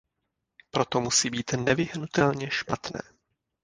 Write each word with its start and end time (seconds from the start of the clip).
Proto 0.71 1.01
musí 1.01 1.29
být 1.29 1.51
nevyhnutelně 1.53 2.51
špatné. 2.51 3.01